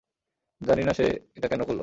[0.61, 1.05] জানি না সে
[1.35, 1.79] এটা কেন করলো?